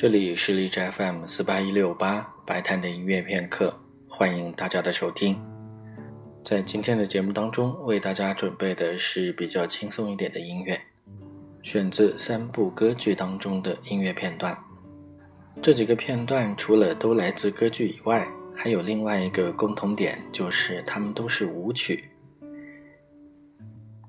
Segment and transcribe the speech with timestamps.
[0.00, 3.78] 这里是荔枝 FM 四八一六八白谈的音乐片刻，
[4.08, 5.38] 欢迎大家的收听。
[6.42, 10.80] 在今天的节目当中，为大家准备的是比较轻松一点的音乐，
[11.62, 14.56] 选自三部歌剧当中的音乐片段。
[15.60, 18.26] 这几个片段除了都来自歌剧以外，
[18.56, 22.08] 还有另外一个共同点，就是它们都是舞曲。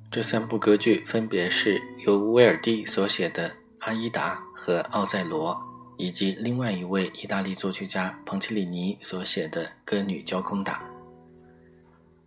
[0.10, 5.54] 这三部歌剧分别是由威尔第所写的《阿依达》和《奥赛罗》，
[6.02, 10.74] 以及另外一位意大利作曲家彭奇里尼所写的《歌女交空达》。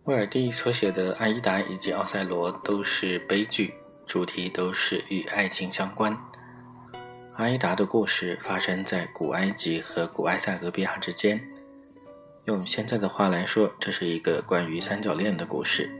[0.05, 3.73] 威尔第所写的《阿依达》以及《奥赛罗》都是悲剧，
[4.07, 6.17] 主题都是与爱情相关。
[7.33, 11.45] 阿依达的故事发生在古埃及和古埃塞俄比亚之间，
[12.45, 15.91] 用现在的话来说，这是一个关于三角恋的故事。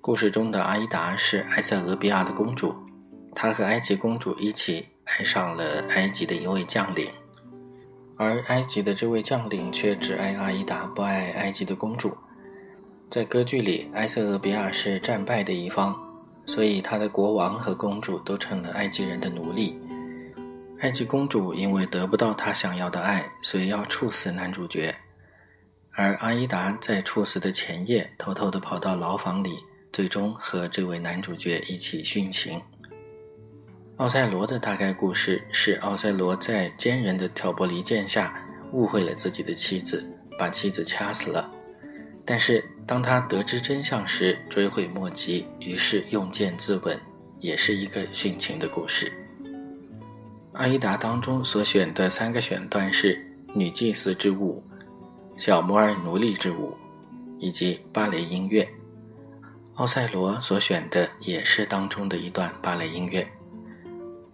[0.00, 2.74] 故事中的阿依达是埃塞俄比亚的公主，
[3.32, 7.10] 她和埃及公主一起爱上了埃及的一位将领，
[8.16, 12.16] 而埃及的这位将领却只爱阿依达，不爱埃及的公主。
[13.10, 15.94] 在歌剧里，埃塞俄比亚是战败的一方，
[16.46, 19.78] 所以他的国王和公主都成了埃及人的奴隶。
[20.80, 24.94] 埃及公主因为得不到她想要的爱，所以要处死男主角，
[25.92, 29.58] 而阿依达在处死的前夜，偷偷地跑到牢房里。
[29.92, 32.62] 最终和这位男主角一起殉情。
[33.98, 38.34] 奥赛罗的大概故事是：奥赛罗在奸人的挑拨离间下
[38.72, 40.04] 误会了自己的妻子，
[40.38, 41.52] 把妻子掐死了。
[42.24, 46.98] 但是当他得知真相时，追悔莫及，于是用剑自刎，
[47.38, 49.12] 也是一个殉情的故事。
[50.54, 53.24] 阿依达当中所选的三个选段是
[53.54, 54.62] 女祭司之舞、
[55.36, 56.76] 小摩尔奴隶之舞
[57.38, 58.68] 以及芭蕾音乐。
[59.74, 63.26] 奥赛罗所选的也是当中的一段芭蕾音乐，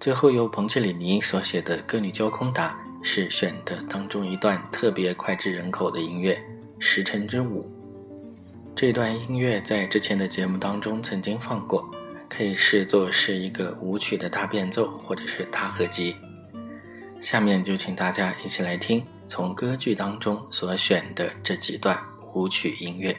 [0.01, 6.35] 最后由彭切里尼所写的《歌女交空达》是选的当中一段特别脍炙人口的音乐
[6.79, 7.63] 《时辰之舞》。
[8.77, 11.91] 这段音乐在之前的节目当中曾经放过，
[12.29, 16.15] 可以视作是一个舞曲的大变奏或者是大合集。
[17.21, 21.99] 下面就请大家一起来听从歌剧当中所选的这几段
[22.35, 23.17] 舞曲音乐。